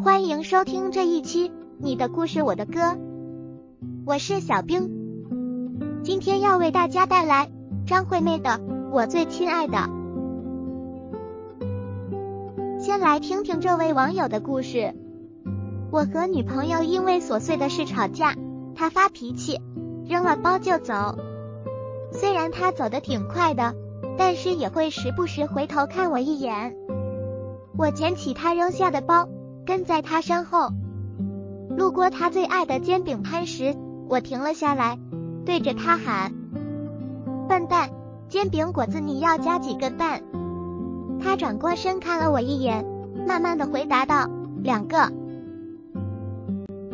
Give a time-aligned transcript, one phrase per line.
[0.00, 2.80] 欢迎收听这一期《你的故事我的歌》，
[4.06, 4.90] 我是小冰，
[6.04, 7.50] 今天要为大家带来
[7.86, 8.50] 张惠妹的
[8.92, 9.78] 《我最亲爱的》。
[12.78, 14.94] 先来听听这位网友的故事。
[15.90, 18.36] 我和女朋友因为琐碎的事吵架，
[18.76, 19.60] 她发脾气，
[20.06, 21.18] 扔了包就走。
[22.12, 23.74] 虽然她走的挺快的，
[24.16, 26.76] 但是也会时不时回头看我一眼。
[27.76, 29.28] 我捡起她扔下的包，
[29.68, 30.70] 跟在他身后。
[31.76, 33.76] 路过他最爱的煎饼摊时，
[34.08, 34.98] 我停了下来，
[35.44, 36.32] 对着他喊
[37.50, 37.90] ：“笨蛋，
[38.30, 40.22] 煎饼果子你要加几个蛋？”
[41.20, 42.86] 他转过身看了我一眼，
[43.26, 44.30] 慢慢的回答道
[44.64, 45.12] ：“两个。”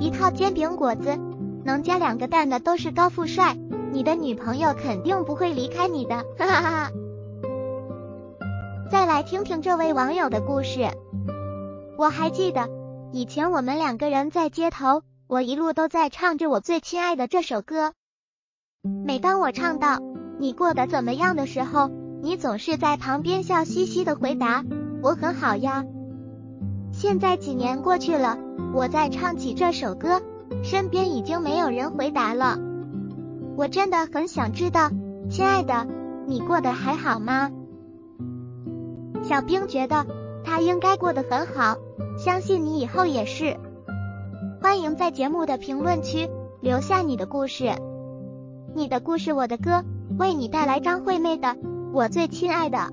[0.00, 1.18] 一套煎饼果子
[1.64, 3.54] 能加两个蛋的都是高富帅，
[3.92, 6.90] 你的女朋友肯定不会离开你的，哈哈哈哈。
[8.90, 10.88] 再来听听这位网友的故事。
[12.02, 12.68] 我还记得
[13.12, 17.92] 以前我们两个人在街头，我一路都在唱着我最亲爱的这首歌。
[19.06, 20.00] 每当我唱到
[20.40, 24.64] 你过得怎么样的时候，你总是在旁边笑嘻嘻的回答
[25.00, 25.84] 我很好呀。
[26.90, 28.36] 现在几年过去了。
[28.74, 30.20] 我在唱起这首歌，
[30.64, 32.58] 身边已经没有人回答了。
[33.56, 34.90] 我真的很想知道，
[35.30, 35.86] 亲爱的，
[36.26, 37.52] 你过得还好吗？
[39.22, 40.04] 小兵觉得
[40.52, 41.78] 他应该过得很好，
[42.18, 43.56] 相信你以后也是。
[44.60, 46.28] 欢迎在节目的评论区
[46.60, 47.72] 留下你的故事，
[48.74, 49.82] 你的故事我的歌，
[50.18, 51.48] 为你带来张惠妹的
[51.94, 52.92] 《我最亲爱的》。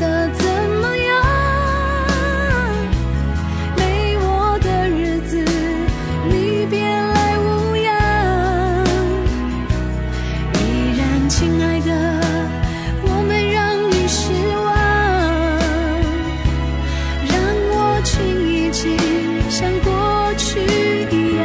[0.00, 0.44] 的怎
[0.80, 1.12] 么样？
[3.76, 5.36] 没我的日子，
[6.26, 7.86] 你别来无恙。
[10.54, 10.58] 依
[10.96, 11.90] 然，亲爱的，
[13.02, 14.66] 我没让你失望。
[17.28, 17.36] 让
[17.68, 18.16] 我亲
[18.48, 18.96] 一亲，
[19.50, 20.60] 像过去
[21.14, 21.44] 一样。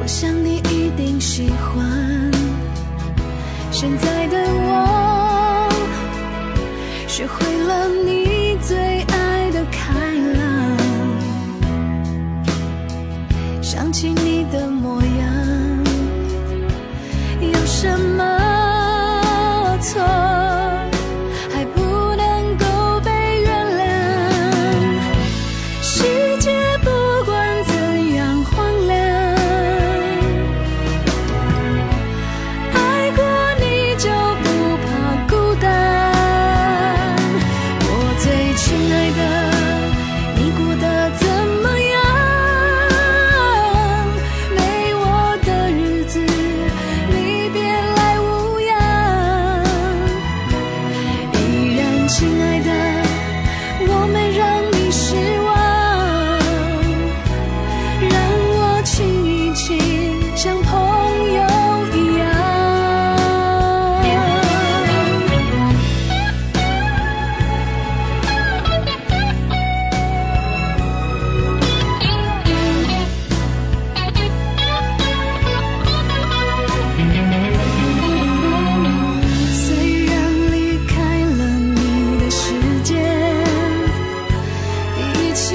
[0.00, 2.09] 我想你一定喜欢
[3.80, 5.70] 现在的我，
[7.08, 7.32] 学会
[7.66, 9.94] 了你最爱的开
[10.36, 10.76] 朗。
[13.62, 15.29] 想起你的模样，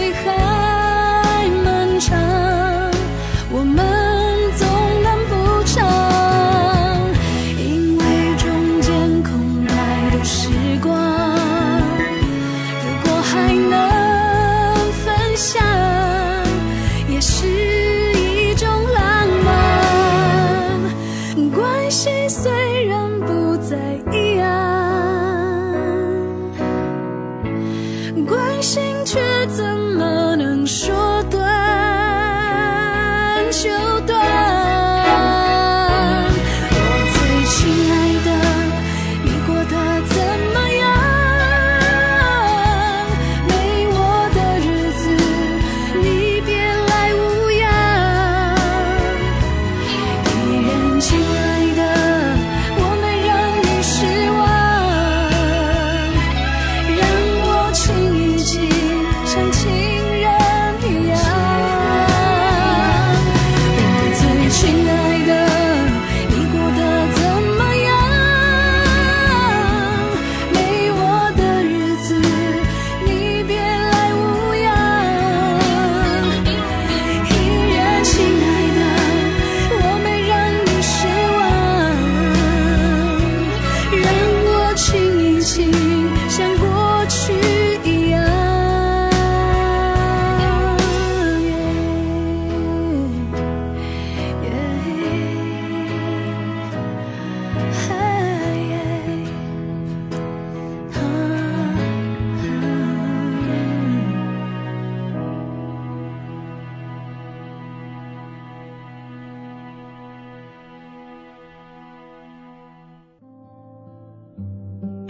[0.00, 2.18] 一起还漫长，
[3.52, 3.76] 我们
[4.56, 4.66] 总
[5.04, 5.32] 赶不
[5.66, 5.86] 上，
[7.58, 8.02] 因为
[8.38, 9.30] 中间空
[9.66, 9.70] 白
[10.16, 10.48] 的时
[10.82, 10.90] 光，
[12.82, 13.72] 如果还能
[15.04, 15.06] 分
[15.36, 15.62] 享，
[17.08, 19.48] 也是一种浪漫。
[21.54, 22.50] 关系虽
[22.86, 23.76] 然不再
[24.12, 24.48] 一样，
[28.26, 29.64] 关心却怎